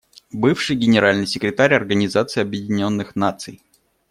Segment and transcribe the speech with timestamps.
[0.31, 3.61] Бывший Генеральный секретарь Организации Объединенных Наций.